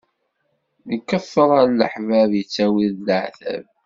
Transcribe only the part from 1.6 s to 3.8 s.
n leḥbab ittawi d laɛtab.